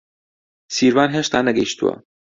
سیروان 0.75 1.09
هێشتا 1.17 1.39
نەگەیشتووە. 1.47 1.93